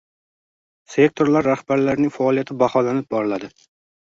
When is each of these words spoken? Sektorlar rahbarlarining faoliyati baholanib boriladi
Sektorlar 0.93 1.47
rahbarlarining 1.49 2.15
faoliyati 2.17 2.59
baholanib 2.65 3.11
boriladi 3.17 3.53